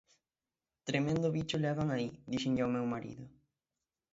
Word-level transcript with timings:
'Tremendo 0.83 1.33
bicho 1.35 1.57
levan 1.65 1.89
aí', 1.95 2.17
díxenlle 2.31 2.61
ao 2.63 2.73
meu 2.75 2.85
marido. 2.93 3.23